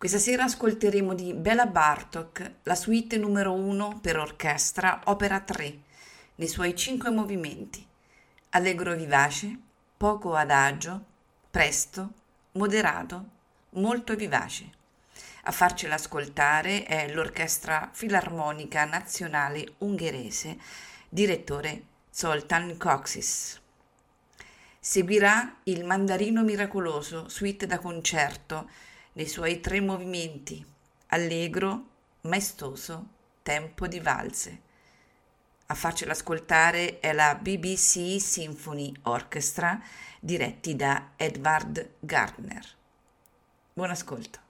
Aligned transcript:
Questa 0.00 0.16
sera 0.16 0.44
ascolteremo 0.44 1.12
di 1.12 1.34
Bela 1.34 1.66
Bartok 1.66 2.52
la 2.62 2.74
suite 2.74 3.18
numero 3.18 3.52
1 3.52 3.98
per 4.00 4.16
orchestra, 4.16 5.02
opera 5.04 5.40
3, 5.40 5.78
nei 6.36 6.48
suoi 6.48 6.74
cinque 6.74 7.10
movimenti: 7.10 7.86
allegro 8.48 8.94
vivace, 8.94 9.54
poco 9.98 10.34
adagio, 10.34 11.04
presto, 11.50 12.12
moderato, 12.52 13.26
molto 13.72 14.16
vivace. 14.16 14.70
A 15.42 15.52
farcela 15.52 15.96
ascoltare 15.96 16.84
è 16.84 17.12
l'Orchestra 17.12 17.90
Filarmonica 17.92 18.86
Nazionale 18.86 19.74
Ungherese, 19.80 20.58
direttore 21.10 21.82
Zoltán 22.08 22.78
Kocsis. 22.78 23.60
Seguirà 24.78 25.56
il 25.64 25.84
Mandarino 25.84 26.42
Miracoloso, 26.42 27.28
suite 27.28 27.66
da 27.66 27.78
concerto, 27.78 28.88
nei 29.12 29.26
suoi 29.26 29.60
tre 29.60 29.80
movimenti, 29.80 30.64
allegro, 31.08 31.84
maestoso, 32.22 33.06
tempo 33.42 33.86
di 33.86 34.00
valse. 34.00 34.60
A 35.66 35.74
farcelo 35.74 36.12
ascoltare 36.12 36.98
è 36.98 37.12
la 37.12 37.34
BBC 37.34 38.20
Symphony 38.20 38.92
Orchestra 39.02 39.80
diretti 40.20 40.74
da 40.74 41.12
Edward 41.16 41.94
Gardner. 42.00 42.64
Buon 43.72 43.90
ascolto. 43.90 44.48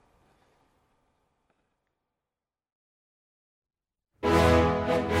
thank 4.21 5.11
you 5.11 5.20